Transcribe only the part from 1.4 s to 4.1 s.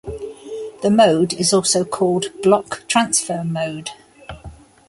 also called "Block Transfer Mode".